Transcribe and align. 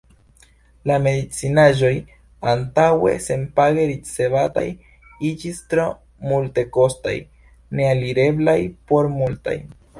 La 0.91 0.93
medicinaĵoj, 1.07 1.91
antaŭe 2.53 3.11
senpage 3.27 3.85
ricevataj, 3.93 4.65
iĝis 5.31 5.63
tro 5.75 5.87
multekostaj, 6.33 7.17
nealireblaj 7.83 8.61
por 8.91 9.15
multaj. 9.23 9.59